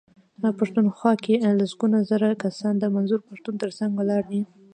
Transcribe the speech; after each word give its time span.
پښتونخوا 0.59 1.13
کې 1.23 1.33
لسګونه 1.59 1.97
زره 2.09 2.29
کسان 2.43 2.73
د 2.79 2.85
منظور 2.95 3.19
پښتون 3.29 3.53
ترڅنګ 3.61 3.91
ولاړ 3.95 4.21
دي. 4.31 4.41